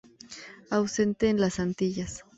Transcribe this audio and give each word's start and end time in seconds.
Ausente 0.71 1.27
de 1.27 1.33
las 1.35 1.59
Antillas. 1.59 2.23